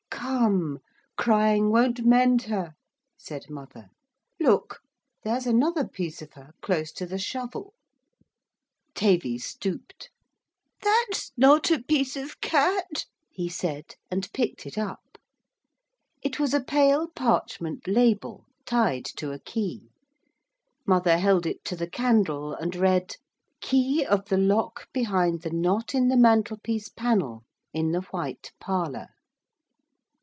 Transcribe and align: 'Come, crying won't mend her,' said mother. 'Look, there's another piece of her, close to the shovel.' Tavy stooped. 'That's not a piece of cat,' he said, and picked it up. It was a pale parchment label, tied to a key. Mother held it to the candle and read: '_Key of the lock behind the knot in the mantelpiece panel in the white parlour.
'Come, 0.21 0.77
crying 1.17 1.71
won't 1.71 2.05
mend 2.05 2.43
her,' 2.43 2.75
said 3.17 3.49
mother. 3.49 3.89
'Look, 4.39 4.81
there's 5.23 5.47
another 5.47 5.87
piece 5.87 6.21
of 6.21 6.33
her, 6.33 6.51
close 6.61 6.91
to 6.93 7.07
the 7.07 7.17
shovel.' 7.17 7.73
Tavy 8.93 9.39
stooped. 9.39 10.09
'That's 10.83 11.31
not 11.37 11.71
a 11.71 11.81
piece 11.81 12.15
of 12.15 12.39
cat,' 12.39 13.05
he 13.31 13.49
said, 13.49 13.95
and 14.11 14.31
picked 14.31 14.65
it 14.67 14.77
up. 14.77 15.17
It 16.21 16.39
was 16.39 16.53
a 16.53 16.61
pale 16.61 17.07
parchment 17.07 17.87
label, 17.87 18.45
tied 18.65 19.05
to 19.17 19.31
a 19.31 19.39
key. 19.39 19.89
Mother 20.85 21.17
held 21.17 21.45
it 21.47 21.65
to 21.65 21.75
the 21.75 21.89
candle 21.89 22.53
and 22.53 22.75
read: 22.75 23.15
'_Key 23.61 24.05
of 24.05 24.25
the 24.25 24.37
lock 24.37 24.87
behind 24.93 25.41
the 25.41 25.51
knot 25.51 25.95
in 25.95 26.09
the 26.09 26.17
mantelpiece 26.17 26.89
panel 26.89 27.43
in 27.73 27.91
the 27.91 28.01
white 28.01 28.51
parlour. 28.59 29.07